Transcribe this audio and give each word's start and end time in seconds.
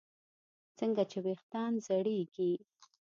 څنګه 0.77 1.03
چې 1.11 1.17
ویښتان 1.25 1.71
زړېږي 1.87 2.53